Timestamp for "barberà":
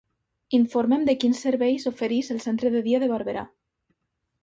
3.17-3.49